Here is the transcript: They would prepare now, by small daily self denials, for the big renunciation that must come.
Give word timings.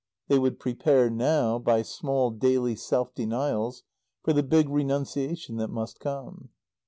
They 0.29 0.39
would 0.39 0.59
prepare 0.59 1.11
now, 1.11 1.59
by 1.59 1.83
small 1.83 2.31
daily 2.31 2.75
self 2.75 3.13
denials, 3.13 3.83
for 4.23 4.33
the 4.33 4.41
big 4.41 4.67
renunciation 4.67 5.57
that 5.57 5.67
must 5.69 5.99
come. 5.99 6.49